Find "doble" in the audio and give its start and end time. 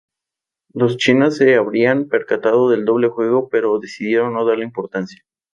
2.85-3.07